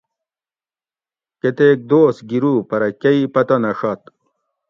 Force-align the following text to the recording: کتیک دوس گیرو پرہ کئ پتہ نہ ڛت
کتیک 1.41 1.79
دوس 1.89 2.17
گیرو 2.29 2.53
پرہ 2.69 2.89
کئ 3.01 3.19
پتہ 3.33 3.55
نہ 3.63 3.71
ڛت 3.79 4.01